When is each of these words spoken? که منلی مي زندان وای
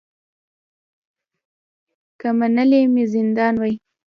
که 2.19 2.27
منلی 2.39 2.81
مي 2.93 3.03
زندان 3.13 3.53
وای 3.57 3.73